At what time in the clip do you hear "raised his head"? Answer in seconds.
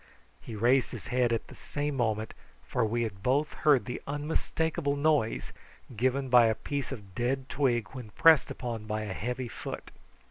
0.55-1.31